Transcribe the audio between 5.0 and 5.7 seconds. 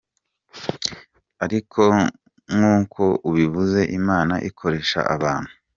abantu.